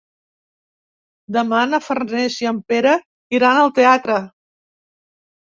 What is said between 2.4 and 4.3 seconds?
i en Pere iran al teatre.